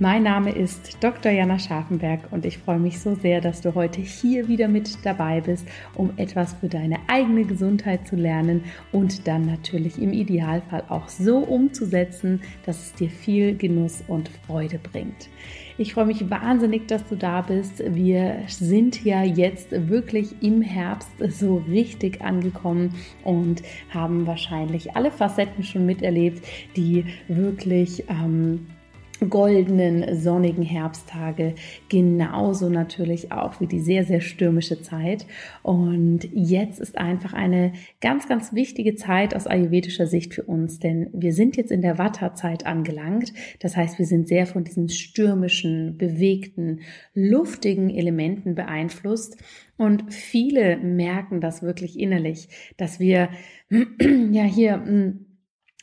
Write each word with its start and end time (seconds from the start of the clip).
Mein 0.00 0.22
Name 0.22 0.52
ist 0.52 1.02
Dr. 1.02 1.32
Jana 1.32 1.58
Scharfenberg 1.58 2.30
und 2.30 2.44
ich 2.44 2.58
freue 2.58 2.78
mich 2.78 3.00
so 3.00 3.16
sehr, 3.16 3.40
dass 3.40 3.62
du 3.62 3.74
heute 3.74 4.00
hier 4.00 4.46
wieder 4.46 4.68
mit 4.68 5.04
dabei 5.04 5.40
bist, 5.40 5.66
um 5.96 6.12
etwas 6.18 6.52
für 6.52 6.68
deine 6.68 6.98
eigene 7.08 7.42
Gesundheit 7.42 8.06
zu 8.06 8.14
lernen 8.14 8.62
und 8.92 9.26
dann 9.26 9.46
natürlich 9.46 10.00
im 10.00 10.12
Idealfall 10.12 10.84
auch 10.88 11.08
so 11.08 11.38
umzusetzen, 11.38 12.42
dass 12.64 12.80
es 12.80 12.94
dir 12.94 13.10
viel 13.10 13.56
Genuss 13.56 14.04
und 14.06 14.28
Freude 14.46 14.78
bringt. 14.78 15.30
Ich 15.78 15.94
freue 15.94 16.06
mich 16.06 16.30
wahnsinnig, 16.30 16.86
dass 16.86 17.04
du 17.08 17.16
da 17.16 17.40
bist. 17.40 17.82
Wir 17.84 18.44
sind 18.46 19.04
ja 19.04 19.24
jetzt 19.24 19.72
wirklich 19.72 20.40
im 20.40 20.62
Herbst 20.62 21.10
so 21.28 21.56
richtig 21.68 22.22
angekommen 22.22 22.94
und 23.24 23.62
haben 23.90 24.28
wahrscheinlich 24.28 24.94
alle 24.94 25.10
Facetten 25.10 25.64
schon 25.64 25.86
miterlebt, 25.86 26.46
die 26.76 27.04
wirklich 27.26 28.04
ähm, 28.08 28.66
goldenen, 29.26 30.16
sonnigen 30.16 30.62
Herbsttage, 30.62 31.54
genauso 31.88 32.68
natürlich 32.68 33.32
auch 33.32 33.60
wie 33.60 33.66
die 33.66 33.80
sehr, 33.80 34.04
sehr 34.04 34.20
stürmische 34.20 34.80
Zeit. 34.82 35.26
Und 35.62 36.28
jetzt 36.32 36.80
ist 36.80 36.98
einfach 36.98 37.32
eine 37.32 37.72
ganz, 38.00 38.28
ganz 38.28 38.52
wichtige 38.52 38.94
Zeit 38.94 39.34
aus 39.34 39.46
ayurvedischer 39.46 40.06
Sicht 40.06 40.34
für 40.34 40.42
uns, 40.42 40.78
denn 40.78 41.10
wir 41.12 41.32
sind 41.32 41.56
jetzt 41.56 41.72
in 41.72 41.82
der 41.82 41.98
Vata-Zeit 41.98 42.66
angelangt. 42.66 43.32
Das 43.60 43.76
heißt, 43.76 43.98
wir 43.98 44.06
sind 44.06 44.28
sehr 44.28 44.46
von 44.46 44.64
diesen 44.64 44.88
stürmischen, 44.88 45.96
bewegten, 45.98 46.80
luftigen 47.14 47.90
Elementen 47.90 48.54
beeinflusst. 48.54 49.36
Und 49.76 50.12
viele 50.12 50.76
merken 50.76 51.40
das 51.40 51.62
wirklich 51.62 51.98
innerlich, 51.98 52.48
dass 52.76 52.98
wir 52.98 53.30
ja 54.30 54.42
hier 54.42 54.84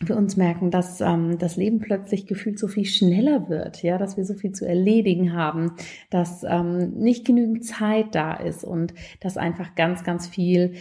für 0.03 0.16
uns 0.16 0.35
merken, 0.35 0.72
dass 0.72 1.00
ähm, 1.00 1.38
das 1.38 1.56
Leben 1.56 1.79
plötzlich 1.79 2.28
gefühlt 2.28 2.59
so 2.59 2.67
viel 2.67 2.85
schneller 2.85 3.47
wird, 3.47 3.81
ja, 3.81 3.97
dass 3.97 4.17
wir 4.17 4.25
so 4.25 4.33
viel 4.33 4.51
zu 4.51 4.67
erledigen 4.67 5.33
haben, 5.33 5.72
dass 6.09 6.44
ähm, 6.44 6.95
nicht 6.95 7.25
genügend 7.25 7.66
Zeit 7.66 8.13
da 8.13 8.34
ist 8.34 8.66
und 8.66 8.94
dass 9.22 9.38
einfach 9.38 9.75
ganz, 9.75 10.03
ganz 10.03 10.28
viel 10.28 10.73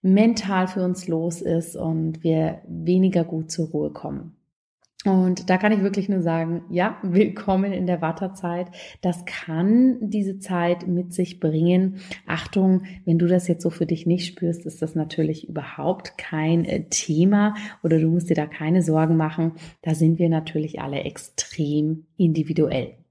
mental 0.00 0.68
für 0.68 0.82
uns 0.82 1.06
los 1.06 1.42
ist 1.42 1.76
und 1.76 2.24
wir 2.24 2.62
weniger 2.66 3.24
gut 3.24 3.50
zur 3.50 3.68
Ruhe 3.68 3.90
kommen. 3.90 4.36
Und 5.04 5.50
da 5.50 5.56
kann 5.56 5.72
ich 5.72 5.82
wirklich 5.82 6.08
nur 6.08 6.22
sagen, 6.22 6.62
ja, 6.70 6.96
willkommen 7.02 7.72
in 7.72 7.86
der 7.86 8.00
Wartezeit. 8.00 8.68
Das 9.00 9.24
kann 9.24 9.98
diese 10.00 10.38
Zeit 10.38 10.86
mit 10.86 11.12
sich 11.12 11.40
bringen. 11.40 11.96
Achtung, 12.26 12.82
wenn 13.04 13.18
du 13.18 13.26
das 13.26 13.48
jetzt 13.48 13.62
so 13.62 13.70
für 13.70 13.86
dich 13.86 14.06
nicht 14.06 14.26
spürst, 14.26 14.64
ist 14.64 14.80
das 14.80 14.94
natürlich 14.94 15.48
überhaupt 15.48 16.18
kein 16.18 16.64
äh, 16.64 16.84
Thema 16.88 17.54
oder 17.82 17.98
du 17.98 18.06
musst 18.08 18.30
dir 18.30 18.36
da 18.36 18.46
keine 18.46 18.82
Sorgen 18.82 19.16
machen. 19.16 19.52
Da 19.82 19.94
sind 19.94 20.20
wir 20.20 20.28
natürlich 20.28 20.80
alle 20.80 21.00
extrem 21.00 22.04
individuell. 22.16 23.01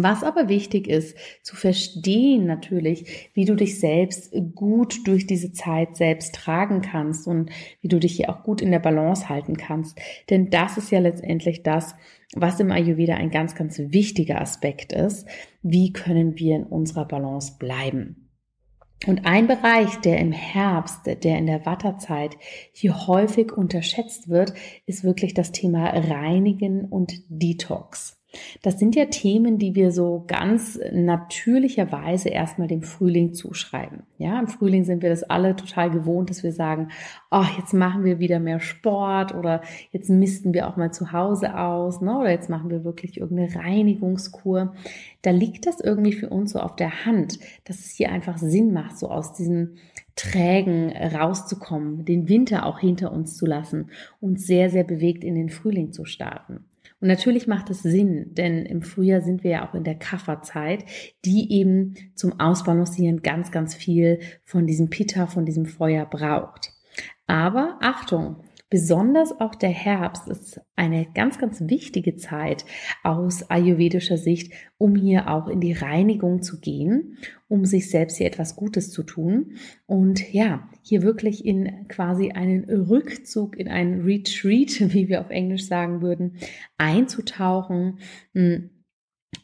Was 0.00 0.22
aber 0.22 0.48
wichtig 0.48 0.86
ist, 0.86 1.16
zu 1.42 1.56
verstehen 1.56 2.46
natürlich, 2.46 3.30
wie 3.34 3.44
du 3.44 3.56
dich 3.56 3.80
selbst 3.80 4.32
gut 4.54 5.08
durch 5.08 5.26
diese 5.26 5.52
Zeit 5.52 5.96
selbst 5.96 6.36
tragen 6.36 6.82
kannst 6.82 7.26
und 7.26 7.50
wie 7.80 7.88
du 7.88 7.98
dich 7.98 8.14
hier 8.14 8.30
auch 8.30 8.44
gut 8.44 8.60
in 8.60 8.70
der 8.70 8.78
Balance 8.78 9.28
halten 9.28 9.56
kannst. 9.56 9.98
Denn 10.30 10.50
das 10.50 10.78
ist 10.78 10.92
ja 10.92 11.00
letztendlich 11.00 11.64
das, 11.64 11.96
was 12.36 12.60
im 12.60 12.70
Ayurveda 12.70 13.16
ein 13.16 13.30
ganz, 13.30 13.56
ganz 13.56 13.76
wichtiger 13.78 14.40
Aspekt 14.40 14.92
ist. 14.92 15.26
Wie 15.62 15.92
können 15.92 16.38
wir 16.38 16.54
in 16.54 16.64
unserer 16.64 17.04
Balance 17.04 17.56
bleiben? 17.58 18.30
Und 19.08 19.26
ein 19.26 19.48
Bereich, 19.48 19.96
der 19.96 20.18
im 20.18 20.30
Herbst, 20.30 21.06
der 21.06 21.38
in 21.38 21.46
der 21.46 21.66
Watterzeit 21.66 22.36
hier 22.72 23.08
häufig 23.08 23.50
unterschätzt 23.50 24.28
wird, 24.28 24.54
ist 24.86 25.02
wirklich 25.02 25.34
das 25.34 25.50
Thema 25.50 25.88
Reinigen 25.88 26.84
und 26.84 27.12
Detox. 27.28 28.17
Das 28.62 28.78
sind 28.78 28.94
ja 28.94 29.06
Themen, 29.06 29.58
die 29.58 29.74
wir 29.74 29.90
so 29.90 30.24
ganz 30.26 30.78
natürlicherweise 30.92 32.28
erstmal 32.28 32.68
dem 32.68 32.82
Frühling 32.82 33.32
zuschreiben. 33.32 34.02
Ja, 34.18 34.38
im 34.38 34.48
Frühling 34.48 34.84
sind 34.84 35.02
wir 35.02 35.08
das 35.08 35.22
alle 35.22 35.56
total 35.56 35.90
gewohnt, 35.90 36.28
dass 36.28 36.42
wir 36.42 36.52
sagen, 36.52 36.88
oh, 37.30 37.44
jetzt 37.56 37.72
machen 37.72 38.04
wir 38.04 38.18
wieder 38.18 38.38
mehr 38.38 38.60
Sport 38.60 39.34
oder 39.34 39.62
jetzt 39.92 40.10
misten 40.10 40.52
wir 40.52 40.68
auch 40.68 40.76
mal 40.76 40.92
zu 40.92 41.12
Hause 41.12 41.58
aus, 41.58 42.02
ne? 42.02 42.18
oder 42.18 42.30
jetzt 42.30 42.50
machen 42.50 42.68
wir 42.68 42.84
wirklich 42.84 43.18
irgendeine 43.18 43.54
Reinigungskur. 43.54 44.74
Da 45.22 45.30
liegt 45.30 45.66
das 45.66 45.80
irgendwie 45.80 46.12
für 46.12 46.28
uns 46.28 46.52
so 46.52 46.60
auf 46.60 46.76
der 46.76 47.06
Hand, 47.06 47.38
dass 47.64 47.78
es 47.78 47.92
hier 47.92 48.12
einfach 48.12 48.36
Sinn 48.36 48.72
macht, 48.72 48.98
so 48.98 49.08
aus 49.08 49.32
diesem 49.32 49.76
Trägen 50.16 50.92
rauszukommen, 50.92 52.04
den 52.04 52.28
Winter 52.28 52.66
auch 52.66 52.80
hinter 52.80 53.12
uns 53.12 53.36
zu 53.36 53.46
lassen 53.46 53.90
und 54.20 54.40
sehr, 54.40 54.68
sehr 54.68 54.84
bewegt 54.84 55.24
in 55.24 55.34
den 55.34 55.48
Frühling 55.48 55.92
zu 55.92 56.04
starten. 56.04 56.67
Und 57.00 57.08
natürlich 57.08 57.46
macht 57.46 57.70
es 57.70 57.82
Sinn, 57.82 58.34
denn 58.34 58.66
im 58.66 58.82
Frühjahr 58.82 59.20
sind 59.20 59.44
wir 59.44 59.50
ja 59.52 59.68
auch 59.68 59.74
in 59.74 59.84
der 59.84 59.94
Kafferzeit, 59.94 60.84
die 61.24 61.52
eben 61.52 61.94
zum 62.14 62.40
Ausbalancieren 62.40 63.22
ganz, 63.22 63.52
ganz 63.52 63.74
viel 63.74 64.18
von 64.44 64.66
diesem 64.66 64.90
Pitta, 64.90 65.26
von 65.26 65.46
diesem 65.46 65.66
Feuer 65.66 66.06
braucht. 66.06 66.72
Aber 67.26 67.78
Achtung, 67.80 68.42
Besonders 68.70 69.40
auch 69.40 69.54
der 69.54 69.70
Herbst 69.70 70.28
ist 70.28 70.60
eine 70.76 71.06
ganz, 71.14 71.38
ganz 71.38 71.62
wichtige 71.68 72.16
Zeit 72.16 72.66
aus 73.02 73.48
ayurvedischer 73.48 74.18
Sicht, 74.18 74.52
um 74.76 74.94
hier 74.94 75.30
auch 75.30 75.48
in 75.48 75.60
die 75.60 75.72
Reinigung 75.72 76.42
zu 76.42 76.60
gehen, 76.60 77.16
um 77.48 77.64
sich 77.64 77.88
selbst 77.88 78.18
hier 78.18 78.26
etwas 78.26 78.56
Gutes 78.56 78.90
zu 78.90 79.04
tun. 79.04 79.54
Und 79.86 80.34
ja, 80.34 80.68
hier 80.82 81.00
wirklich 81.02 81.46
in 81.46 81.88
quasi 81.88 82.32
einen 82.32 82.64
Rückzug, 82.64 83.56
in 83.56 83.68
einen 83.68 84.02
Retreat, 84.02 84.80
wie 84.92 85.08
wir 85.08 85.22
auf 85.22 85.30
Englisch 85.30 85.66
sagen 85.66 86.02
würden, 86.02 86.36
einzutauchen, 86.76 88.00
hm, 88.34 88.68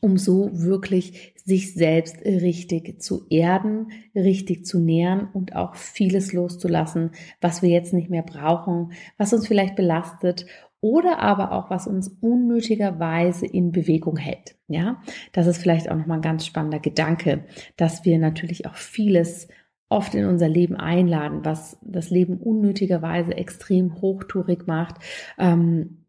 um 0.00 0.16
so 0.18 0.50
wirklich 0.52 1.34
sich 1.44 1.74
selbst 1.74 2.24
richtig 2.24 3.02
zu 3.02 3.26
erden, 3.28 3.88
richtig 4.14 4.64
zu 4.64 4.78
nähren 4.78 5.28
und 5.32 5.54
auch 5.56 5.74
vieles 5.74 6.32
loszulassen, 6.32 7.10
was 7.40 7.60
wir 7.60 7.68
jetzt 7.68 7.92
nicht 7.92 8.10
mehr 8.10 8.22
brauchen, 8.22 8.92
was 9.18 9.32
uns 9.32 9.46
vielleicht 9.46 9.76
belastet 9.76 10.46
oder 10.80 11.18
aber 11.18 11.52
auch 11.52 11.70
was 11.70 11.86
uns 11.86 12.08
unnötigerweise 12.20 13.46
in 13.46 13.72
Bewegung 13.72 14.16
hält. 14.16 14.56
Ja, 14.68 15.02
das 15.32 15.46
ist 15.46 15.58
vielleicht 15.58 15.90
auch 15.90 15.96
nochmal 15.96 16.18
ein 16.18 16.22
ganz 16.22 16.46
spannender 16.46 16.80
Gedanke, 16.80 17.44
dass 17.76 18.04
wir 18.04 18.18
natürlich 18.18 18.66
auch 18.66 18.74
vieles 18.74 19.48
oft 19.88 20.14
in 20.14 20.26
unser 20.26 20.48
Leben 20.48 20.76
einladen, 20.76 21.44
was 21.44 21.78
das 21.82 22.10
Leben 22.10 22.38
unnötigerweise 22.38 23.34
extrem 23.36 24.00
hochtourig 24.00 24.66
macht. 24.66 24.96
Ähm, 25.38 26.03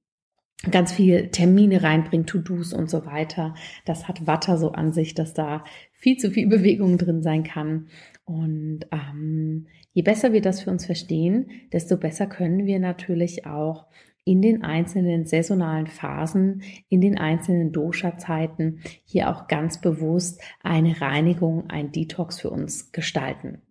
ganz 0.71 0.91
viel 0.93 1.29
Termine 1.29 1.83
reinbringt, 1.83 2.27
To-Dos 2.29 2.73
und 2.73 2.89
so 2.89 3.05
weiter. 3.05 3.53
Das 3.85 4.07
hat 4.07 4.25
Watter 4.25 4.57
so 4.57 4.71
an 4.71 4.93
sich, 4.93 5.13
dass 5.13 5.33
da 5.33 5.63
viel 5.91 6.17
zu 6.17 6.31
viel 6.31 6.47
Bewegung 6.49 6.97
drin 6.97 7.21
sein 7.21 7.43
kann. 7.43 7.87
Und 8.25 8.81
ähm, 8.91 9.67
je 9.93 10.01
besser 10.01 10.33
wir 10.33 10.41
das 10.41 10.61
für 10.61 10.71
uns 10.71 10.85
verstehen, 10.85 11.49
desto 11.71 11.97
besser 11.97 12.25
können 12.25 12.65
wir 12.65 12.79
natürlich 12.79 13.45
auch 13.45 13.85
in 14.27 14.41
den 14.41 14.63
einzelnen 14.63 15.27
saisonalen 15.27 15.85
Phasen, 15.85 16.63
in 16.89 16.99
den 16.99 17.19
einzelnen 17.19 17.71
Dosha-Zeiten 17.71 18.79
hier 19.03 19.29
auch 19.29 19.47
ganz 19.47 19.79
bewusst 19.79 20.41
eine 20.63 20.99
Reinigung, 20.99 21.69
ein 21.69 21.91
Detox 21.91 22.41
für 22.41 22.49
uns 22.49 22.91
gestalten. 22.91 23.61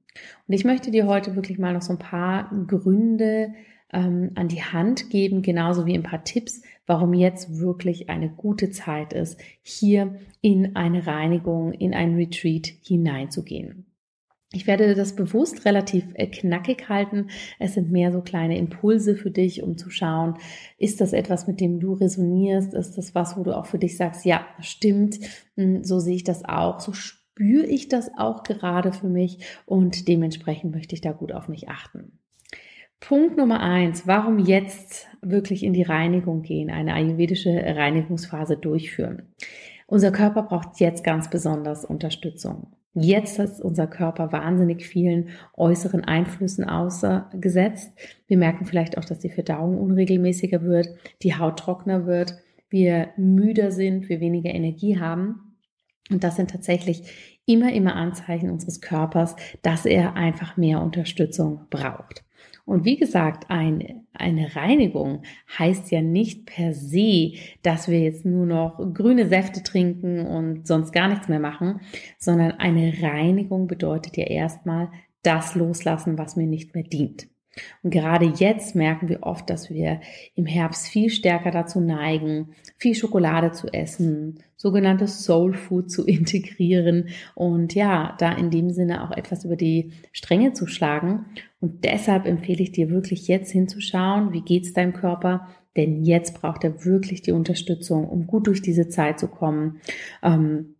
Und 0.46 0.54
ich 0.54 0.64
möchte 0.64 0.92
dir 0.92 1.08
heute 1.08 1.34
wirklich 1.34 1.58
mal 1.58 1.74
noch 1.74 1.82
so 1.82 1.92
ein 1.92 1.98
paar 1.98 2.50
Gründe 2.68 3.52
ähm, 3.92 4.32
an 4.34 4.48
die 4.48 4.62
Hand 4.62 5.10
geben, 5.10 5.42
genauso 5.42 5.86
wie 5.86 5.94
ein 5.94 6.02
paar 6.02 6.24
Tipps, 6.24 6.62
warum 6.86 7.14
jetzt 7.14 7.58
wirklich 7.58 8.10
eine 8.10 8.28
gute 8.28 8.70
Zeit 8.70 9.12
ist, 9.12 9.40
hier 9.62 10.16
in 10.40 10.76
eine 10.76 11.06
Reinigung, 11.06 11.72
in 11.72 11.94
ein 11.94 12.14
Retreat 12.14 12.66
hineinzugehen. 12.82 13.86
Ich 14.54 14.68
werde 14.68 14.94
das 14.94 15.16
bewusst 15.16 15.64
relativ 15.64 16.04
äh, 16.14 16.28
knackig 16.28 16.88
halten. 16.88 17.28
Es 17.58 17.74
sind 17.74 17.90
mehr 17.90 18.12
so 18.12 18.20
kleine 18.20 18.56
Impulse 18.56 19.16
für 19.16 19.30
dich, 19.30 19.62
um 19.62 19.76
zu 19.76 19.90
schauen, 19.90 20.38
ist 20.78 21.00
das 21.00 21.12
etwas, 21.12 21.48
mit 21.48 21.60
dem 21.60 21.80
du 21.80 21.94
resonierst? 21.94 22.72
Ist 22.72 22.96
das 22.96 23.14
was, 23.14 23.36
wo 23.36 23.42
du 23.42 23.56
auch 23.56 23.66
für 23.66 23.78
dich 23.78 23.96
sagst, 23.96 24.24
ja, 24.24 24.46
stimmt, 24.60 25.18
hm, 25.56 25.82
so 25.82 25.98
sehe 25.98 26.14
ich 26.14 26.24
das 26.24 26.44
auch, 26.44 26.78
so 26.78 26.92
spüre 26.92 27.66
ich 27.66 27.88
das 27.88 28.10
auch 28.16 28.44
gerade 28.44 28.92
für 28.92 29.08
mich 29.08 29.44
und 29.66 30.06
dementsprechend 30.06 30.72
möchte 30.72 30.94
ich 30.94 31.00
da 31.00 31.10
gut 31.10 31.32
auf 31.32 31.48
mich 31.48 31.68
achten. 31.68 32.20
Punkt 33.06 33.36
Nummer 33.36 33.60
eins, 33.60 34.06
warum 34.06 34.38
jetzt 34.38 35.08
wirklich 35.20 35.62
in 35.62 35.74
die 35.74 35.82
Reinigung 35.82 36.40
gehen, 36.40 36.70
eine 36.70 36.94
ayurvedische 36.94 37.50
Reinigungsphase 37.50 38.56
durchführen? 38.56 39.34
Unser 39.86 40.10
Körper 40.10 40.44
braucht 40.44 40.80
jetzt 40.80 41.04
ganz 41.04 41.28
besonders 41.28 41.84
Unterstützung. 41.84 42.68
Jetzt 42.94 43.38
ist 43.38 43.60
unser 43.60 43.86
Körper 43.88 44.32
wahnsinnig 44.32 44.86
vielen 44.86 45.28
äußeren 45.54 46.02
Einflüssen 46.02 46.64
ausgesetzt. 46.64 47.92
Wir 48.26 48.38
merken 48.38 48.64
vielleicht 48.64 48.96
auch, 48.96 49.04
dass 49.04 49.18
die 49.18 49.28
Verdauung 49.28 49.78
unregelmäßiger 49.78 50.62
wird, 50.62 50.88
die 51.22 51.36
Haut 51.36 51.58
trockener 51.58 52.06
wird, 52.06 52.34
wir 52.70 53.10
müder 53.18 53.70
sind, 53.70 54.08
wir 54.08 54.20
weniger 54.20 54.54
Energie 54.54 54.98
haben. 54.98 55.58
Und 56.10 56.24
das 56.24 56.36
sind 56.36 56.50
tatsächlich 56.50 57.02
immer, 57.44 57.70
immer 57.70 57.96
Anzeichen 57.96 58.48
unseres 58.48 58.80
Körpers, 58.80 59.36
dass 59.60 59.84
er 59.84 60.14
einfach 60.14 60.56
mehr 60.56 60.80
Unterstützung 60.80 61.66
braucht. 61.68 62.24
Und 62.64 62.86
wie 62.86 62.96
gesagt, 62.96 63.50
ein, 63.50 64.06
eine 64.14 64.56
Reinigung 64.56 65.22
heißt 65.58 65.90
ja 65.90 66.00
nicht 66.00 66.46
per 66.46 66.72
se, 66.72 67.32
dass 67.62 67.88
wir 67.88 68.00
jetzt 68.00 68.24
nur 68.24 68.46
noch 68.46 68.78
grüne 68.94 69.28
Säfte 69.28 69.62
trinken 69.62 70.26
und 70.26 70.66
sonst 70.66 70.92
gar 70.92 71.08
nichts 71.08 71.28
mehr 71.28 71.40
machen, 71.40 71.80
sondern 72.18 72.52
eine 72.52 72.94
Reinigung 73.02 73.66
bedeutet 73.66 74.16
ja 74.16 74.24
erstmal 74.24 74.90
das 75.22 75.54
loslassen, 75.54 76.16
was 76.16 76.36
mir 76.36 76.46
nicht 76.46 76.74
mehr 76.74 76.84
dient. 76.84 77.28
Und 77.82 77.90
gerade 77.90 78.32
jetzt 78.36 78.74
merken 78.74 79.08
wir 79.08 79.22
oft, 79.22 79.48
dass 79.50 79.70
wir 79.70 80.00
im 80.34 80.46
Herbst 80.46 80.88
viel 80.88 81.10
stärker 81.10 81.50
dazu 81.50 81.80
neigen, 81.80 82.54
viel 82.78 82.94
Schokolade 82.94 83.52
zu 83.52 83.68
essen, 83.68 84.40
sogenanntes 84.56 85.24
Soul 85.24 85.54
Food 85.54 85.90
zu 85.90 86.04
integrieren 86.06 87.08
und 87.34 87.74
ja, 87.74 88.16
da 88.18 88.32
in 88.32 88.50
dem 88.50 88.70
Sinne 88.70 89.04
auch 89.04 89.16
etwas 89.16 89.44
über 89.44 89.56
die 89.56 89.92
Stränge 90.12 90.52
zu 90.52 90.66
schlagen. 90.66 91.26
Und 91.60 91.84
deshalb 91.84 92.26
empfehle 92.26 92.62
ich 92.62 92.72
dir 92.72 92.90
wirklich 92.90 93.28
jetzt 93.28 93.50
hinzuschauen, 93.50 94.32
wie 94.32 94.42
geht's 94.42 94.72
deinem 94.72 94.92
Körper? 94.92 95.48
Denn 95.76 96.04
jetzt 96.04 96.40
braucht 96.40 96.62
er 96.64 96.84
wirklich 96.84 97.22
die 97.22 97.32
Unterstützung, 97.32 98.08
um 98.08 98.26
gut 98.26 98.46
durch 98.46 98.62
diese 98.62 98.88
Zeit 98.88 99.18
zu 99.18 99.28
kommen. 99.28 99.80
Ähm, 100.22 100.76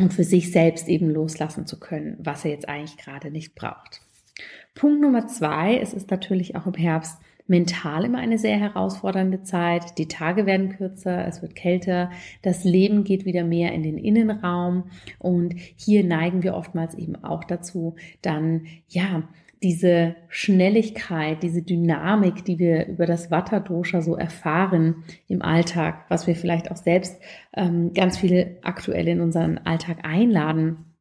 und 0.00 0.12
für 0.14 0.24
sich 0.24 0.50
selbst 0.50 0.88
eben 0.88 1.10
loslassen 1.10 1.66
zu 1.66 1.78
können, 1.78 2.16
was 2.18 2.44
er 2.44 2.52
jetzt 2.52 2.68
eigentlich 2.68 2.96
gerade 2.96 3.30
nicht 3.30 3.54
braucht. 3.54 4.00
Punkt 4.74 5.00
Nummer 5.00 5.26
zwei, 5.26 5.78
es 5.78 5.92
ist 5.92 6.10
natürlich 6.10 6.56
auch 6.56 6.66
im 6.66 6.74
Herbst 6.74 7.20
mental 7.46 8.04
immer 8.04 8.18
eine 8.18 8.38
sehr 8.38 8.56
herausfordernde 8.56 9.42
Zeit. 9.42 9.98
Die 9.98 10.08
Tage 10.08 10.46
werden 10.46 10.70
kürzer, 10.70 11.26
es 11.26 11.42
wird 11.42 11.54
kälter, 11.54 12.10
das 12.40 12.64
Leben 12.64 13.04
geht 13.04 13.24
wieder 13.24 13.44
mehr 13.44 13.72
in 13.72 13.82
den 13.82 13.98
Innenraum 13.98 14.84
und 15.18 15.54
hier 15.76 16.04
neigen 16.04 16.42
wir 16.42 16.54
oftmals 16.54 16.94
eben 16.94 17.22
auch 17.22 17.44
dazu, 17.44 17.96
dann 18.22 18.66
ja, 18.88 19.24
diese 19.62 20.16
Schnelligkeit, 20.28 21.42
diese 21.42 21.62
Dynamik, 21.62 22.44
die 22.44 22.58
wir 22.58 22.86
über 22.86 23.06
das 23.06 23.30
Vata-Dosha 23.30 24.02
so 24.02 24.16
erfahren 24.16 25.04
im 25.28 25.40
Alltag, 25.40 26.06
was 26.08 26.26
wir 26.26 26.34
vielleicht 26.34 26.70
auch 26.70 26.76
selbst 26.76 27.20
ähm, 27.54 27.92
ganz 27.92 28.18
viele 28.18 28.56
aktuell 28.62 29.06
in 29.06 29.20
unseren 29.20 29.58
Alltag 29.58 29.98
einladen, 30.02 30.91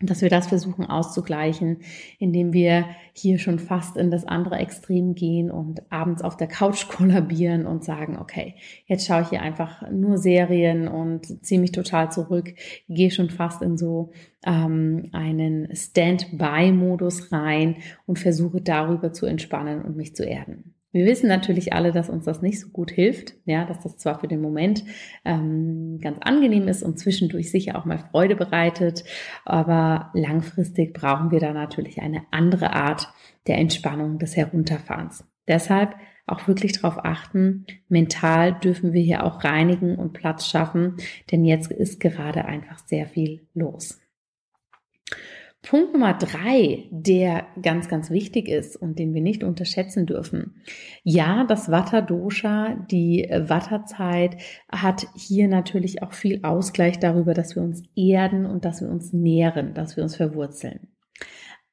dass 0.00 0.22
wir 0.22 0.28
das 0.28 0.48
versuchen 0.48 0.86
auszugleichen, 0.86 1.78
indem 2.18 2.52
wir 2.52 2.86
hier 3.12 3.38
schon 3.38 3.58
fast 3.58 3.96
in 3.96 4.10
das 4.10 4.24
andere 4.24 4.56
Extrem 4.56 5.14
gehen 5.14 5.50
und 5.50 5.82
abends 5.90 6.22
auf 6.22 6.36
der 6.36 6.48
Couch 6.48 6.88
kollabieren 6.88 7.66
und 7.66 7.84
sagen, 7.84 8.18
okay, 8.18 8.56
jetzt 8.86 9.06
schaue 9.06 9.22
ich 9.22 9.28
hier 9.28 9.42
einfach 9.42 9.88
nur 9.90 10.18
Serien 10.18 10.88
und 10.88 11.44
ziehe 11.44 11.60
mich 11.60 11.72
total 11.72 12.10
zurück, 12.10 12.54
gehe 12.88 13.10
schon 13.10 13.30
fast 13.30 13.62
in 13.62 13.76
so 13.76 14.10
ähm, 14.44 15.10
einen 15.12 15.74
Stand-by-Modus 15.74 17.32
rein 17.32 17.76
und 18.06 18.18
versuche 18.18 18.60
darüber 18.60 19.12
zu 19.12 19.26
entspannen 19.26 19.82
und 19.82 19.96
mich 19.96 20.14
zu 20.16 20.24
erden. 20.24 20.73
Wir 20.94 21.06
wissen 21.06 21.26
natürlich 21.26 21.72
alle, 21.72 21.90
dass 21.90 22.08
uns 22.08 22.24
das 22.24 22.40
nicht 22.40 22.60
so 22.60 22.68
gut 22.68 22.92
hilft, 22.92 23.34
ja, 23.46 23.64
dass 23.64 23.80
das 23.80 23.96
zwar 23.96 24.20
für 24.20 24.28
den 24.28 24.40
Moment 24.40 24.84
ähm, 25.24 25.98
ganz 26.00 26.18
angenehm 26.20 26.68
ist 26.68 26.84
und 26.84 27.00
zwischendurch 27.00 27.50
sicher 27.50 27.76
auch 27.76 27.84
mal 27.84 27.98
Freude 27.98 28.36
bereitet, 28.36 29.02
aber 29.44 30.12
langfristig 30.14 30.94
brauchen 30.94 31.32
wir 31.32 31.40
da 31.40 31.52
natürlich 31.52 32.00
eine 32.00 32.22
andere 32.30 32.74
Art 32.74 33.08
der 33.48 33.58
Entspannung, 33.58 34.20
des 34.20 34.36
Herunterfahrens. 34.36 35.24
Deshalb 35.48 35.96
auch 36.28 36.46
wirklich 36.46 36.80
darauf 36.80 37.04
achten, 37.04 37.66
mental 37.88 38.54
dürfen 38.60 38.92
wir 38.92 39.02
hier 39.02 39.24
auch 39.24 39.42
reinigen 39.42 39.96
und 39.96 40.12
Platz 40.12 40.46
schaffen, 40.46 40.98
denn 41.32 41.44
jetzt 41.44 41.72
ist 41.72 41.98
gerade 41.98 42.44
einfach 42.44 42.78
sehr 42.78 43.06
viel 43.06 43.48
los. 43.52 44.00
Punkt 45.64 45.94
Nummer 45.94 46.12
drei, 46.12 46.88
der 46.90 47.46
ganz, 47.62 47.88
ganz 47.88 48.10
wichtig 48.10 48.48
ist 48.48 48.76
und 48.76 48.98
den 48.98 49.14
wir 49.14 49.22
nicht 49.22 49.42
unterschätzen 49.42 50.04
dürfen. 50.04 50.62
Ja, 51.02 51.44
das 51.44 51.70
Vata-Dosha, 51.70 52.86
die 52.90 53.26
Vata-Zeit 53.30 54.36
hat 54.70 55.06
hier 55.16 55.48
natürlich 55.48 56.02
auch 56.02 56.12
viel 56.12 56.40
Ausgleich 56.42 56.98
darüber, 56.98 57.32
dass 57.32 57.56
wir 57.56 57.62
uns 57.62 57.82
erden 57.96 58.44
und 58.44 58.66
dass 58.66 58.82
wir 58.82 58.90
uns 58.90 59.14
nähren, 59.14 59.72
dass 59.72 59.96
wir 59.96 60.04
uns 60.04 60.16
verwurzeln. 60.16 60.88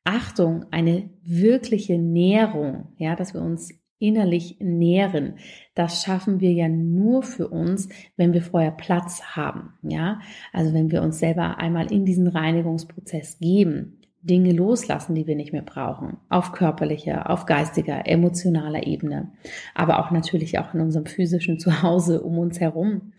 Achtung, 0.05 0.65
eine 0.71 1.09
wirkliche 1.23 1.97
Nährung, 1.97 2.93
ja, 2.97 3.15
dass 3.15 3.33
wir 3.33 3.41
uns 3.41 3.80
innerlich 4.01 4.57
nähren. 4.59 5.35
Das 5.75 6.03
schaffen 6.03 6.39
wir 6.39 6.51
ja 6.51 6.67
nur 6.67 7.23
für 7.23 7.47
uns, 7.47 7.87
wenn 8.17 8.33
wir 8.33 8.41
vorher 8.41 8.71
Platz 8.71 9.21
haben. 9.35 9.73
Ja, 9.83 10.19
also 10.51 10.73
wenn 10.73 10.91
wir 10.91 11.01
uns 11.01 11.19
selber 11.19 11.57
einmal 11.59 11.91
in 11.91 12.05
diesen 12.05 12.27
Reinigungsprozess 12.27 13.39
geben, 13.39 14.01
Dinge 14.23 14.53
loslassen, 14.53 15.15
die 15.15 15.25
wir 15.25 15.35
nicht 15.35 15.51
mehr 15.51 15.63
brauchen, 15.63 16.17
auf 16.29 16.51
körperlicher, 16.51 17.29
auf 17.29 17.45
geistiger, 17.45 18.07
emotionaler 18.07 18.85
Ebene, 18.85 19.31
aber 19.73 19.99
auch 19.99 20.11
natürlich 20.11 20.59
auch 20.59 20.73
in 20.73 20.81
unserem 20.81 21.05
physischen 21.05 21.57
Zuhause 21.59 22.21
um 22.21 22.37
uns 22.37 22.59
herum, 22.59 23.13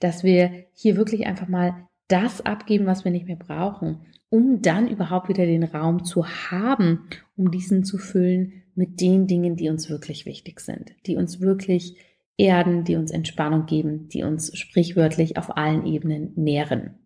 dass 0.00 0.24
wir 0.24 0.64
hier 0.72 0.96
wirklich 0.96 1.26
einfach 1.26 1.48
mal 1.48 1.86
das 2.08 2.40
abgeben, 2.44 2.86
was 2.86 3.04
wir 3.04 3.10
nicht 3.10 3.26
mehr 3.26 3.36
brauchen, 3.36 4.00
um 4.28 4.62
dann 4.62 4.88
überhaupt 4.88 5.28
wieder 5.28 5.46
den 5.46 5.64
Raum 5.64 6.04
zu 6.04 6.26
haben, 6.26 7.08
um 7.36 7.50
diesen 7.50 7.84
zu 7.84 7.98
füllen 7.98 8.64
mit 8.74 9.00
den 9.00 9.26
Dingen, 9.26 9.56
die 9.56 9.68
uns 9.70 9.88
wirklich 9.88 10.26
wichtig 10.26 10.60
sind, 10.60 10.94
die 11.06 11.16
uns 11.16 11.40
wirklich 11.40 11.96
erden, 12.36 12.84
die 12.84 12.96
uns 12.96 13.10
Entspannung 13.10 13.66
geben, 13.66 14.08
die 14.08 14.22
uns 14.22 14.56
sprichwörtlich 14.56 15.38
auf 15.38 15.56
allen 15.56 15.86
Ebenen 15.86 16.32
nähren. 16.36 16.98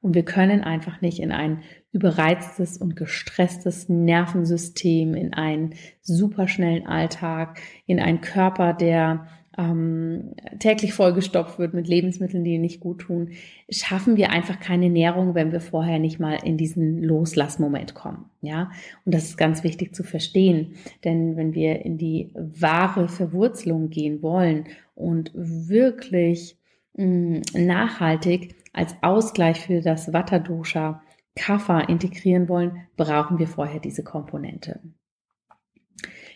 Und 0.00 0.14
wir 0.14 0.24
können 0.24 0.62
einfach 0.62 1.00
nicht 1.00 1.20
in 1.20 1.32
ein 1.32 1.62
überreiztes 1.92 2.78
und 2.78 2.96
gestresstes 2.96 3.88
Nervensystem, 3.88 5.14
in 5.14 5.34
einen 5.34 5.74
superschnellen 6.00 6.86
Alltag, 6.86 7.60
in 7.86 8.00
einen 8.00 8.22
Körper, 8.22 8.72
der 8.72 9.26
ähm, 9.58 10.32
täglich 10.58 10.94
vollgestopft 10.94 11.58
wird 11.58 11.74
mit 11.74 11.86
Lebensmitteln, 11.86 12.44
die 12.44 12.58
nicht 12.58 12.80
gut 12.80 13.00
tun, 13.00 13.32
schaffen 13.68 14.16
wir 14.16 14.30
einfach 14.30 14.58
keine 14.58 14.88
Nährung, 14.88 15.34
wenn 15.34 15.52
wir 15.52 15.60
vorher 15.60 15.98
nicht 15.98 16.18
mal 16.18 16.38
in 16.42 16.56
diesen 16.56 17.02
Loslassmoment 17.02 17.94
kommen. 17.94 18.30
Ja, 18.40 18.70
und 19.04 19.14
das 19.14 19.24
ist 19.24 19.36
ganz 19.36 19.62
wichtig 19.62 19.94
zu 19.94 20.04
verstehen, 20.04 20.74
denn 21.04 21.36
wenn 21.36 21.54
wir 21.54 21.84
in 21.84 21.98
die 21.98 22.30
wahre 22.34 23.08
Verwurzelung 23.08 23.90
gehen 23.90 24.22
wollen 24.22 24.64
und 24.94 25.30
wirklich 25.34 26.56
mh, 26.94 27.04
mm, 27.04 27.42
nachhaltig 27.66 28.54
als 28.72 28.96
Ausgleich 29.02 29.60
für 29.60 29.82
das 29.82 30.14
Vata-Dosha 30.14 31.02
Kapha 31.34 31.80
integrieren 31.80 32.48
wollen, 32.48 32.86
brauchen 32.96 33.38
wir 33.38 33.48
vorher 33.48 33.80
diese 33.80 34.04
Komponente. 34.04 34.80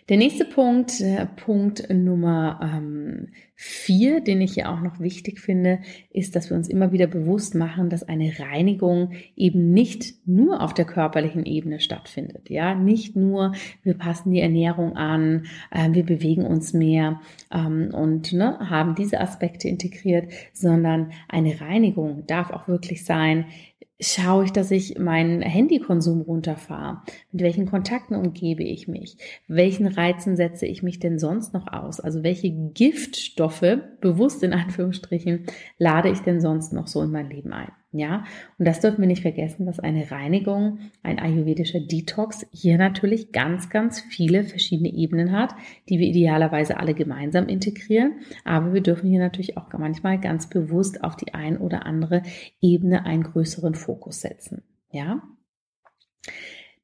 Der 0.08 0.18
nächste 0.18 0.44
Punkt, 0.44 1.00
äh, 1.00 1.26
Punkt 1.26 1.90
Nummer 1.90 2.60
ähm, 2.62 3.32
vier, 3.56 4.20
den 4.20 4.40
ich 4.40 4.54
hier 4.54 4.70
auch 4.70 4.80
noch 4.80 5.00
wichtig 5.00 5.40
finde, 5.40 5.80
ist, 6.10 6.36
dass 6.36 6.48
wir 6.48 6.56
uns 6.56 6.68
immer 6.68 6.92
wieder 6.92 7.08
bewusst 7.08 7.56
machen, 7.56 7.90
dass 7.90 8.04
eine 8.04 8.38
Reinigung 8.38 9.14
eben 9.34 9.72
nicht 9.72 10.14
nur 10.24 10.62
auf 10.62 10.74
der 10.74 10.84
körperlichen 10.84 11.44
Ebene 11.44 11.80
stattfindet. 11.80 12.50
Ja, 12.50 12.76
nicht 12.76 13.16
nur 13.16 13.52
wir 13.82 13.94
passen 13.94 14.30
die 14.30 14.40
Ernährung 14.40 14.94
an, 14.94 15.46
äh, 15.72 15.90
wir 15.90 16.04
bewegen 16.04 16.46
uns 16.46 16.72
mehr 16.72 17.20
ähm, 17.52 17.90
und 17.92 18.32
ne, 18.32 18.60
haben 18.60 18.94
diese 18.94 19.20
Aspekte 19.20 19.66
integriert, 19.66 20.30
sondern 20.52 21.10
eine 21.28 21.60
Reinigung 21.60 22.24
darf 22.28 22.52
auch 22.52 22.68
wirklich 22.68 23.04
sein, 23.04 23.46
schaue 24.00 24.44
ich, 24.44 24.52
dass 24.52 24.70
ich 24.70 24.98
meinen 24.98 25.42
Handykonsum 25.42 26.20
runterfahre? 26.20 27.02
Mit 27.32 27.42
welchen 27.42 27.66
Kontakten 27.66 28.14
umgebe 28.16 28.62
ich 28.62 28.88
mich? 28.88 29.16
Welchen 29.48 29.86
Reizen 29.86 30.36
setze 30.36 30.66
ich 30.66 30.82
mich 30.82 30.98
denn 30.98 31.18
sonst 31.18 31.54
noch 31.54 31.72
aus? 31.72 32.00
Also 32.00 32.22
welche 32.22 32.50
Giftstoffe, 32.50 33.78
bewusst 34.00 34.42
in 34.42 34.52
Anführungsstrichen, 34.52 35.46
lade 35.78 36.10
ich 36.10 36.20
denn 36.20 36.40
sonst 36.40 36.72
noch 36.72 36.86
so 36.86 37.02
in 37.02 37.10
mein 37.10 37.30
Leben 37.30 37.52
ein? 37.52 37.72
Ja, 37.98 38.24
und 38.58 38.66
das 38.66 38.80
dürfen 38.80 39.00
wir 39.00 39.06
nicht 39.06 39.22
vergessen, 39.22 39.66
dass 39.66 39.80
eine 39.80 40.10
Reinigung, 40.10 40.78
ein 41.02 41.18
ayurvedischer 41.18 41.80
Detox 41.80 42.46
hier 42.52 42.78
natürlich 42.78 43.32
ganz, 43.32 43.70
ganz 43.70 44.00
viele 44.00 44.44
verschiedene 44.44 44.92
Ebenen 44.92 45.32
hat, 45.32 45.54
die 45.88 45.98
wir 45.98 46.06
idealerweise 46.06 46.78
alle 46.78 46.94
gemeinsam 46.94 47.48
integrieren. 47.48 48.20
Aber 48.44 48.74
wir 48.74 48.82
dürfen 48.82 49.08
hier 49.08 49.20
natürlich 49.20 49.56
auch 49.56 49.72
manchmal 49.78 50.20
ganz 50.20 50.48
bewusst 50.48 51.02
auf 51.02 51.16
die 51.16 51.34
ein 51.34 51.58
oder 51.58 51.86
andere 51.86 52.22
Ebene 52.60 53.06
einen 53.06 53.22
größeren 53.22 53.74
Fokus 53.74 54.20
setzen. 54.20 54.62
Ja. 54.90 55.22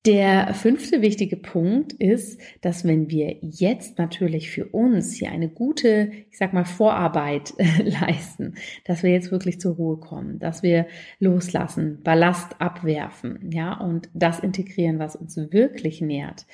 Der 0.05 0.53
fünfte 0.53 1.01
wichtige 1.01 1.37
Punkt 1.37 1.93
ist, 1.93 2.41
dass 2.61 2.85
wenn 2.85 3.09
wir 3.09 3.37
jetzt 3.41 3.99
natürlich 3.99 4.51
für 4.51 4.67
uns 4.67 5.15
hier 5.15 5.31
eine 5.31 5.49
gute, 5.49 6.11
ich 6.29 6.39
sag 6.39 6.53
mal, 6.53 6.65
Vorarbeit 6.65 7.55
äh, 7.59 7.83
leisten, 7.85 8.57
dass 8.85 9.05
wir 9.05 9.13
jetzt 9.13 9.31
wirklich 9.31 9.61
zur 9.61 9.77
Ruhe 9.77 9.99
kommen, 9.99 10.41
dass 10.41 10.65
wir 10.65 10.89
loslassen, 11.21 12.01
Ballast 12.03 12.61
abwerfen, 12.61 13.49
ja, 13.53 13.75
und 13.75 14.09
das 14.13 14.41
integrieren, 14.41 14.99
was 14.99 15.15
uns 15.15 15.37
wirklich 15.37 16.01
nährt, 16.01 16.47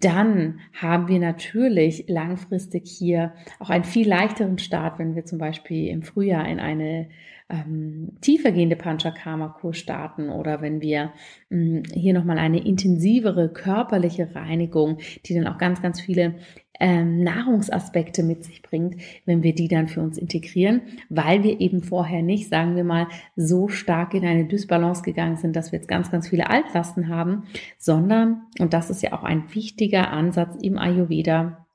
dann 0.00 0.60
haben 0.72 1.08
wir 1.08 1.18
natürlich 1.18 2.06
langfristig 2.08 2.88
hier 2.88 3.34
auch 3.58 3.68
einen 3.68 3.84
viel 3.84 4.08
leichteren 4.08 4.58
Start, 4.58 4.98
wenn 4.98 5.14
wir 5.14 5.26
zum 5.26 5.38
Beispiel 5.38 5.88
im 5.88 6.02
Frühjahr 6.02 6.48
in 6.48 6.60
eine 6.60 7.08
ähm, 7.48 8.12
tiefergehende 8.20 8.76
Panchakarma-Kur 8.76 9.72
starten 9.72 10.30
oder 10.30 10.62
wenn 10.62 10.80
wir 10.80 11.12
mh, 11.50 11.58
hm, 11.58 11.82
hier 11.92 12.14
nochmal 12.14 12.38
eine 12.38 12.64
intensivere 12.64 13.52
körperliche 13.52 14.34
Reinigung, 14.34 14.98
die 15.24 15.34
dann 15.34 15.46
auch 15.46 15.58
ganz, 15.58 15.80
ganz 15.80 16.00
viele 16.00 16.34
ähm, 16.80 17.22
Nahrungsaspekte 17.22 18.22
mit 18.22 18.44
sich 18.44 18.62
bringt, 18.62 18.96
wenn 19.24 19.42
wir 19.42 19.54
die 19.54 19.68
dann 19.68 19.88
für 19.88 20.02
uns 20.02 20.18
integrieren, 20.18 20.82
weil 21.08 21.42
wir 21.42 21.60
eben 21.60 21.82
vorher 21.82 22.22
nicht, 22.22 22.48
sagen 22.48 22.76
wir 22.76 22.84
mal, 22.84 23.06
so 23.36 23.68
stark 23.68 24.14
in 24.14 24.24
eine 24.24 24.46
Dysbalance 24.46 25.02
gegangen 25.02 25.36
sind, 25.36 25.56
dass 25.56 25.72
wir 25.72 25.78
jetzt 25.78 25.88
ganz, 25.88 26.10
ganz 26.10 26.28
viele 26.28 26.50
Altlasten 26.50 27.08
haben, 27.08 27.44
sondern, 27.78 28.42
und 28.58 28.72
das 28.72 28.90
ist 28.90 29.02
ja 29.02 29.12
auch 29.12 29.22
ein 29.22 29.54
wichtiger 29.54 30.10
Ansatz 30.10 30.56
im 30.60 30.78
Ayurveda, 30.78 31.65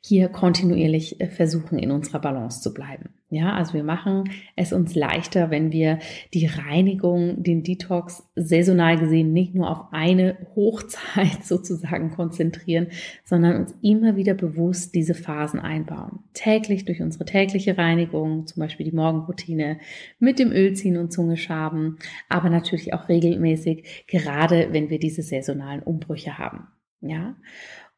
hier 0.00 0.28
kontinuierlich 0.28 1.20
äh, 1.20 1.28
versuchen, 1.28 1.78
in 1.78 1.90
unserer 1.90 2.20
Balance 2.20 2.60
zu 2.60 2.74
bleiben. 2.74 3.10
Ja, 3.32 3.52
also 3.52 3.74
wir 3.74 3.84
machen 3.84 4.24
es 4.56 4.72
uns 4.72 4.96
leichter, 4.96 5.50
wenn 5.50 5.70
wir 5.70 6.00
die 6.34 6.46
Reinigung, 6.46 7.44
den 7.44 7.62
Detox 7.62 8.24
saisonal 8.34 8.98
gesehen 8.98 9.32
nicht 9.32 9.54
nur 9.54 9.70
auf 9.70 9.92
eine 9.92 10.36
Hochzeit 10.56 11.44
sozusagen 11.44 12.10
konzentrieren, 12.10 12.88
sondern 13.24 13.60
uns 13.60 13.74
immer 13.82 14.16
wieder 14.16 14.34
bewusst 14.34 14.96
diese 14.96 15.14
Phasen 15.14 15.60
einbauen. 15.60 16.24
Täglich 16.34 16.86
durch 16.86 17.00
unsere 17.02 17.24
tägliche 17.24 17.78
Reinigung, 17.78 18.48
zum 18.48 18.60
Beispiel 18.62 18.86
die 18.86 18.96
Morgenroutine 18.96 19.78
mit 20.18 20.40
dem 20.40 20.50
Ölziehen 20.50 20.96
und 20.96 21.12
Zungeschaben, 21.12 21.98
aber 22.28 22.50
natürlich 22.50 22.94
auch 22.94 23.08
regelmäßig, 23.08 24.06
gerade 24.08 24.72
wenn 24.72 24.90
wir 24.90 24.98
diese 24.98 25.22
saisonalen 25.22 25.84
Umbrüche 25.84 26.36
haben. 26.36 26.66
Ja, 27.00 27.36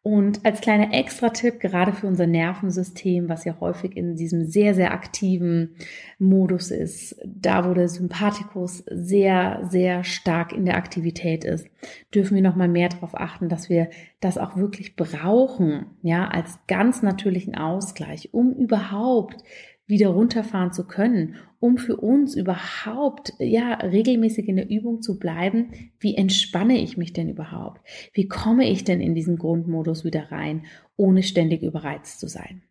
und 0.05 0.45
als 0.45 0.61
kleiner 0.61 0.93
Extra-Tipp, 0.93 1.61
gerade 1.61 1.93
für 1.93 2.09
unser 2.09 2.27
Nervensystem, 2.27 3.29
was 3.29 3.45
ja 3.45 3.61
häufig 3.61 3.97
in 3.97 4.17
diesem 4.17 4.45
sehr, 4.45 4.75
sehr 4.75 4.93
aktiven 4.93 5.77
Modus 6.19 6.73
ist, 6.73 7.21
da 7.25 7.69
wo 7.69 7.73
der 7.73 7.89
Sympathikus 7.89 8.83
sehr, 8.91 9.61
sehr 9.71 10.03
stark 10.03 10.53
in 10.53 10.65
der 10.65 10.77
Aktivität 10.77 11.45
ist, 11.45 11.69
dürfen 12.13 12.35
wir 12.35 12.43
nochmal 12.43 12.67
mehr 12.67 12.89
darauf 12.89 13.15
achten, 13.15 13.49
dass 13.49 13.69
wir 13.69 13.91
das 14.19 14.39
auch 14.39 14.57
wirklich 14.57 14.97
brauchen, 14.97 15.87
ja, 16.03 16.27
als 16.27 16.59
ganz 16.67 17.03
natürlichen 17.03 17.55
Ausgleich, 17.55 18.31
um 18.33 18.53
überhaupt 18.55 19.45
wieder 19.87 20.09
runterfahren 20.09 20.73
zu 20.73 20.87
können, 20.87 21.37
um 21.59 21.77
für 21.77 21.97
uns 21.97 22.35
überhaupt 22.35 23.35
ja 23.39 23.75
regelmäßig 23.75 24.49
in 24.49 24.57
der 24.57 24.71
Übung 24.71 25.03
zu 25.03 25.19
bleiben, 25.19 25.73
wie 25.99 26.17
entspanne 26.17 26.81
ich 26.81 26.97
mich 26.97 27.13
denn 27.13 27.29
überhaupt? 27.29 27.81
Wie 28.13 28.27
komme 28.27 28.69
ich 28.69 28.85
denn 28.85 29.01
in 29.01 29.15
diesen 29.15 29.37
Grundmodus 29.37 30.05
wieder 30.05 30.31
rein, 30.33 30.65
ohne 30.97 31.23
ständig 31.23 31.63
überreizt 31.63 32.21
zu 32.21 32.29
sein? 32.29 32.63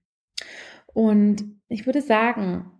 Und 0.94 1.46
ich 1.70 1.86
würde 1.86 2.02
sagen, 2.02 2.72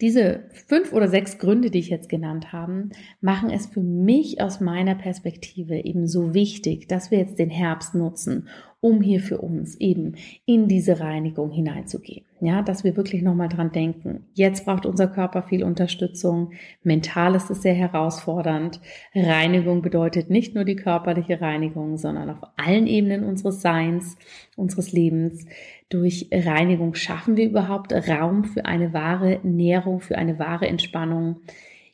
diese 0.00 0.48
fünf 0.66 0.92
oder 0.92 1.08
sechs 1.08 1.38
Gründe, 1.38 1.70
die 1.70 1.78
ich 1.78 1.88
jetzt 1.88 2.08
genannt 2.08 2.52
habe, 2.52 2.90
machen 3.20 3.50
es 3.50 3.66
für 3.66 3.82
mich 3.82 4.40
aus 4.40 4.60
meiner 4.60 4.94
Perspektive 4.94 5.76
eben 5.76 6.06
so 6.06 6.34
wichtig, 6.34 6.86
dass 6.88 7.10
wir 7.10 7.18
jetzt 7.18 7.38
den 7.38 7.50
Herbst 7.50 7.94
nutzen, 7.94 8.48
um 8.80 9.02
hier 9.02 9.20
für 9.20 9.38
uns 9.38 9.76
eben 9.76 10.14
in 10.46 10.66
diese 10.66 11.00
Reinigung 11.00 11.50
hineinzugehen. 11.50 12.24
Ja, 12.40 12.62
dass 12.62 12.84
wir 12.84 12.96
wirklich 12.96 13.20
nochmal 13.20 13.50
dran 13.50 13.72
denken. 13.72 14.24
Jetzt 14.32 14.64
braucht 14.64 14.86
unser 14.86 15.06
Körper 15.06 15.42
viel 15.42 15.62
Unterstützung. 15.62 16.52
Mental 16.82 17.34
ist 17.34 17.50
es 17.50 17.60
sehr 17.60 17.74
herausfordernd. 17.74 18.80
Reinigung 19.14 19.82
bedeutet 19.82 20.30
nicht 20.30 20.54
nur 20.54 20.64
die 20.64 20.76
körperliche 20.76 21.42
Reinigung, 21.42 21.98
sondern 21.98 22.30
auf 22.30 22.38
allen 22.56 22.86
Ebenen 22.86 23.24
unseres 23.24 23.60
Seins, 23.60 24.16
unseres 24.56 24.92
Lebens. 24.92 25.44
Durch 25.90 26.28
Reinigung 26.32 26.94
schaffen 26.94 27.36
wir 27.36 27.44
überhaupt 27.44 27.92
Raum 27.92 28.44
für 28.44 28.64
eine 28.64 28.94
wahre 28.94 29.40
Nährung, 29.42 30.00
für 30.00 30.16
eine 30.16 30.38
wahre 30.38 30.66
Entspannung. 30.66 31.42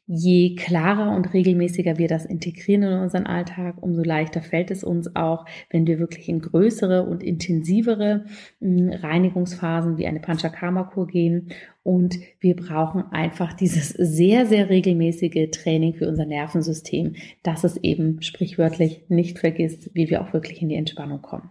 Je 0.09 0.55
klarer 0.55 1.17
und 1.17 1.35
regelmäßiger 1.35 1.99
wir 1.99 2.07
das 2.07 2.25
integrieren 2.25 2.85
in 2.85 3.01
unseren 3.01 3.27
Alltag, 3.27 3.83
umso 3.83 4.05
leichter 4.05 4.41
fällt 4.41 4.71
es 4.71 4.85
uns 4.85 5.17
auch, 5.17 5.47
wenn 5.71 5.89
wir 5.89 5.99
wirklich 5.99 6.29
in 6.29 6.41
größere 6.41 7.05
und 7.05 7.25
intensivere 7.25 8.25
hm, 8.61 8.91
Reinigungsphasen 8.91 9.99
wie 9.99 10.07
eine 10.07 10.21
Panchakarma-Kur 10.21 11.09
gehen. 11.09 11.49
Und 11.83 12.19
wir 12.39 12.55
brauchen 12.55 13.11
einfach 13.11 13.53
dieses 13.53 13.89
sehr, 13.89 14.47
sehr 14.47 14.71
regelmäßige 14.71 15.51
Training 15.51 15.95
für 15.95 16.09
unser 16.09 16.25
Nervensystem, 16.25 17.17
dass 17.43 17.65
es 17.65 17.77
eben 17.77 18.23
sprichwörtlich 18.23 19.07
nicht 19.09 19.41
vergisst, 19.41 19.91
wie 19.95 20.09
wir 20.09 20.23
auch 20.23 20.33
wirklich 20.33 20.63
in 20.63 20.69
die 20.69 20.77
Entspannung 20.77 21.21
kommen. 21.21 21.51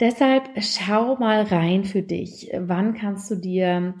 Deshalb 0.00 0.50
schau 0.58 1.16
mal 1.16 1.42
rein 1.42 1.84
für 1.84 2.02
dich. 2.02 2.50
Wann 2.58 2.94
kannst 2.94 3.30
du 3.30 3.36
dir 3.36 3.94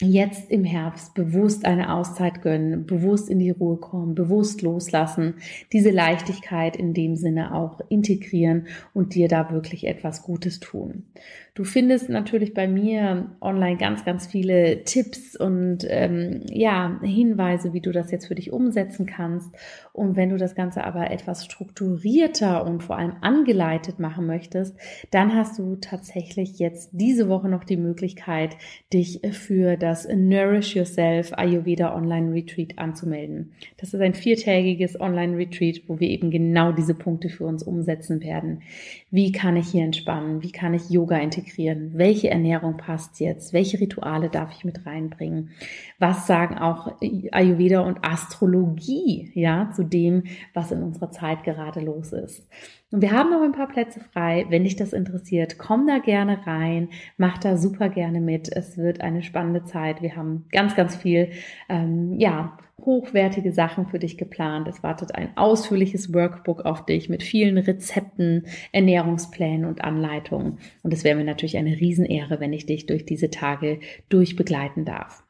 jetzt 0.00 0.50
im 0.50 0.64
Herbst 0.64 1.14
bewusst 1.14 1.64
eine 1.64 1.94
Auszeit 1.94 2.42
gönnen, 2.42 2.86
bewusst 2.86 3.28
in 3.28 3.38
die 3.38 3.50
Ruhe 3.50 3.76
kommen, 3.76 4.14
bewusst 4.14 4.62
loslassen, 4.62 5.34
diese 5.72 5.90
Leichtigkeit 5.90 6.76
in 6.76 6.94
dem 6.94 7.16
Sinne 7.16 7.54
auch 7.54 7.80
integrieren 7.88 8.66
und 8.94 9.14
dir 9.14 9.28
da 9.28 9.50
wirklich 9.52 9.86
etwas 9.86 10.22
Gutes 10.22 10.60
tun. 10.60 11.04
Du 11.54 11.64
findest 11.64 12.08
natürlich 12.08 12.54
bei 12.54 12.66
mir 12.66 13.36
online 13.42 13.76
ganz, 13.76 14.06
ganz 14.06 14.26
viele 14.26 14.84
Tipps 14.84 15.36
und 15.36 15.86
ähm, 15.86 16.40
ja, 16.50 16.98
Hinweise, 17.02 17.74
wie 17.74 17.82
du 17.82 17.92
das 17.92 18.10
jetzt 18.10 18.28
für 18.28 18.34
dich 18.34 18.54
umsetzen 18.54 19.04
kannst. 19.04 19.54
Und 19.92 20.16
wenn 20.16 20.30
du 20.30 20.38
das 20.38 20.54
Ganze 20.54 20.82
aber 20.82 21.10
etwas 21.10 21.44
strukturierter 21.44 22.64
und 22.64 22.82
vor 22.82 22.96
allem 22.96 23.16
angeleitet 23.20 23.98
machen 23.98 24.26
möchtest, 24.26 24.78
dann 25.10 25.34
hast 25.34 25.58
du 25.58 25.76
tatsächlich 25.76 26.58
jetzt 26.58 26.88
diese 26.92 27.28
Woche 27.28 27.50
noch 27.50 27.64
die 27.64 27.76
Möglichkeit, 27.76 28.56
dich 28.90 29.20
für 29.32 29.76
das 29.76 30.08
Nourish 30.08 30.74
Yourself 30.74 31.34
Ayurveda 31.34 31.94
Online 31.94 32.32
Retreat 32.32 32.78
anzumelden. 32.78 33.52
Das 33.76 33.92
ist 33.92 34.00
ein 34.00 34.14
viertägiges 34.14 34.98
Online 34.98 35.36
Retreat, 35.36 35.82
wo 35.86 36.00
wir 36.00 36.08
eben 36.08 36.30
genau 36.30 36.72
diese 36.72 36.94
Punkte 36.94 37.28
für 37.28 37.44
uns 37.44 37.62
umsetzen 37.62 38.22
werden. 38.22 38.62
Wie 39.10 39.32
kann 39.32 39.58
ich 39.58 39.68
hier 39.68 39.84
entspannen? 39.84 40.42
Wie 40.42 40.52
kann 40.52 40.72
ich 40.72 40.88
Yoga 40.88 41.18
integrieren? 41.18 41.41
Integrieren? 41.42 41.92
Welche 41.94 42.30
Ernährung 42.30 42.76
passt 42.76 43.20
jetzt? 43.20 43.52
Welche 43.52 43.80
Rituale 43.80 44.28
darf 44.28 44.52
ich 44.52 44.64
mit 44.64 44.86
reinbringen? 44.86 45.50
Was 45.98 46.26
sagen 46.26 46.58
auch 46.58 46.94
Ayurveda 47.32 47.80
und 47.80 48.04
Astrologie, 48.04 49.30
ja, 49.34 49.70
zu 49.74 49.84
dem, 49.84 50.24
was 50.54 50.70
in 50.70 50.82
unserer 50.82 51.10
Zeit 51.10 51.44
gerade 51.44 51.80
los 51.80 52.12
ist? 52.12 52.48
Und 52.92 53.00
wir 53.00 53.12
haben 53.12 53.30
noch 53.30 53.40
ein 53.40 53.52
paar 53.52 53.68
Plätze 53.68 54.00
frei. 54.00 54.44
Wenn 54.50 54.64
dich 54.64 54.76
das 54.76 54.92
interessiert, 54.92 55.56
komm 55.56 55.86
da 55.86 55.98
gerne 55.98 56.46
rein, 56.46 56.90
mach 57.16 57.38
da 57.38 57.56
super 57.56 57.88
gerne 57.88 58.20
mit. 58.20 58.54
Es 58.54 58.76
wird 58.76 59.00
eine 59.00 59.22
spannende 59.22 59.64
Zeit. 59.64 60.02
Wir 60.02 60.14
haben 60.14 60.44
ganz, 60.52 60.76
ganz 60.76 60.94
viel, 60.94 61.30
ähm, 61.70 62.14
ja, 62.18 62.58
hochwertige 62.84 63.52
Sachen 63.52 63.86
für 63.86 63.98
dich 63.98 64.18
geplant. 64.18 64.68
Es 64.68 64.82
wartet 64.82 65.14
ein 65.14 65.34
ausführliches 65.36 66.12
Workbook 66.12 66.66
auf 66.66 66.84
dich 66.84 67.08
mit 67.08 67.22
vielen 67.22 67.56
Rezepten, 67.56 68.44
Ernährungsplänen 68.72 69.64
und 69.64 69.82
Anleitungen. 69.82 70.58
Und 70.82 70.92
es 70.92 71.02
wäre 71.02 71.16
mir 71.16 71.24
natürlich 71.24 71.56
eine 71.56 71.80
Riesenehre, 71.80 72.40
wenn 72.40 72.52
ich 72.52 72.66
dich 72.66 72.84
durch 72.84 73.06
diese 73.06 73.30
Tage 73.30 73.80
durchbegleiten 74.10 74.84
darf. 74.84 75.21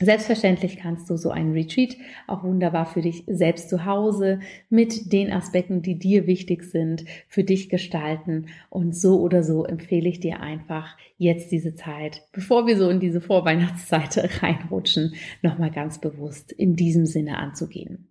Selbstverständlich 0.00 0.76
kannst 0.76 1.08
du 1.08 1.16
so 1.16 1.30
einen 1.30 1.52
Retreat 1.52 1.96
auch 2.26 2.42
wunderbar 2.42 2.84
für 2.84 3.00
dich 3.00 3.22
selbst 3.28 3.68
zu 3.68 3.84
Hause 3.84 4.40
mit 4.68 5.12
den 5.12 5.32
Aspekten, 5.32 5.82
die 5.82 5.98
dir 5.98 6.26
wichtig 6.26 6.64
sind, 6.64 7.04
für 7.28 7.44
dich 7.44 7.68
gestalten. 7.68 8.46
Und 8.70 8.96
so 8.96 9.20
oder 9.20 9.44
so 9.44 9.64
empfehle 9.64 10.08
ich 10.08 10.18
dir 10.18 10.40
einfach 10.40 10.96
jetzt 11.16 11.52
diese 11.52 11.76
Zeit, 11.76 12.22
bevor 12.32 12.66
wir 12.66 12.76
so 12.76 12.90
in 12.90 12.98
diese 12.98 13.20
Vorweihnachtszeit 13.20 14.42
reinrutschen, 14.42 15.14
nochmal 15.42 15.70
ganz 15.70 16.00
bewusst 16.00 16.50
in 16.50 16.74
diesem 16.74 17.06
Sinne 17.06 17.38
anzugehen. 17.38 18.08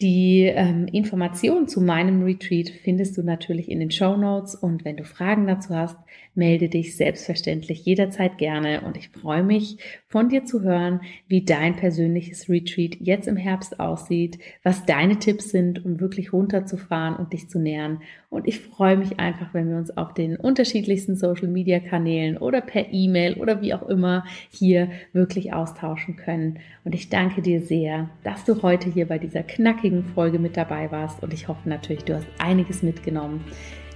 Die 0.00 0.42
ähm, 0.42 0.86
Informationen 0.86 1.68
zu 1.68 1.80
meinem 1.80 2.22
Retreat 2.22 2.70
findest 2.70 3.16
du 3.16 3.22
natürlich 3.22 3.70
in 3.70 3.78
den 3.78 3.92
Show 3.92 4.16
Notes 4.16 4.56
und 4.56 4.84
wenn 4.84 4.96
du 4.96 5.04
Fragen 5.04 5.46
dazu 5.46 5.74
hast, 5.74 5.96
melde 6.34 6.68
dich 6.68 6.96
selbstverständlich 6.96 7.84
jederzeit 7.84 8.38
gerne 8.38 8.80
und 8.80 8.96
ich 8.96 9.10
freue 9.10 9.44
mich 9.44 9.78
von 10.14 10.28
dir 10.28 10.44
zu 10.44 10.62
hören, 10.62 11.00
wie 11.26 11.44
dein 11.44 11.74
persönliches 11.74 12.48
Retreat 12.48 12.98
jetzt 13.00 13.26
im 13.26 13.36
Herbst 13.36 13.80
aussieht, 13.80 14.38
was 14.62 14.86
deine 14.86 15.18
Tipps 15.18 15.50
sind, 15.50 15.84
um 15.84 15.98
wirklich 15.98 16.32
runterzufahren 16.32 17.16
und 17.16 17.32
dich 17.32 17.48
zu 17.48 17.58
nähern 17.58 17.98
und 18.30 18.46
ich 18.46 18.60
freue 18.60 18.96
mich 18.96 19.18
einfach, 19.18 19.54
wenn 19.54 19.70
wir 19.70 19.76
uns 19.76 19.96
auf 19.96 20.14
den 20.14 20.36
unterschiedlichsten 20.36 21.16
Social 21.16 21.48
Media 21.48 21.80
Kanälen 21.80 22.36
oder 22.36 22.60
per 22.60 22.92
E-Mail 22.92 23.34
oder 23.34 23.60
wie 23.60 23.74
auch 23.74 23.88
immer 23.88 24.24
hier 24.50 24.88
wirklich 25.12 25.52
austauschen 25.52 26.14
können 26.14 26.60
und 26.84 26.94
ich 26.94 27.08
danke 27.08 27.42
dir 27.42 27.60
sehr, 27.60 28.08
dass 28.22 28.44
du 28.44 28.62
heute 28.62 28.90
hier 28.90 29.08
bei 29.08 29.18
dieser 29.18 29.42
knackigen 29.42 30.04
Folge 30.04 30.38
mit 30.38 30.56
dabei 30.56 30.92
warst 30.92 31.24
und 31.24 31.32
ich 31.32 31.48
hoffe 31.48 31.68
natürlich, 31.68 32.04
du 32.04 32.14
hast 32.14 32.26
einiges 32.38 32.84
mitgenommen. 32.84 33.44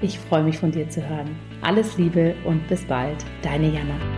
Ich 0.01 0.19
freue 0.19 0.45
mich 0.45 0.59
von 0.59 0.73
dir 0.73 0.89
zu 0.89 1.09
hören. 1.09 1.37
Alles 1.61 1.97
Liebe 1.97 2.35
und 2.45 2.67
bis 2.69 2.85
bald, 2.85 3.25
deine 3.43 3.73
Jana. 3.73 4.18